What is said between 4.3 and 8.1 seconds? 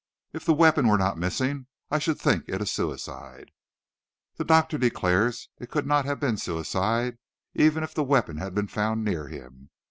"The doctor declares it could not have been suicide, even if the